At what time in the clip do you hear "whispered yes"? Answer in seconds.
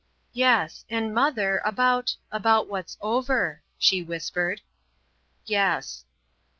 4.01-6.05